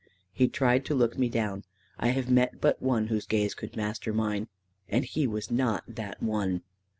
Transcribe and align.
He 0.33 0.47
tried 0.47 0.83
to 0.85 0.95
look 0.95 1.15
me 1.19 1.29
down. 1.29 1.63
I 1.99 2.07
have 2.07 2.27
met 2.27 2.59
but 2.59 2.81
one 2.81 3.05
whose 3.05 3.27
gaze 3.27 3.53
could 3.53 3.77
master 3.77 4.11
mine; 4.13 4.47
and 4.89 5.05
he 5.05 5.27
was 5.27 5.51
not 5.51 5.83
that 5.93 6.23
one. 6.23 6.63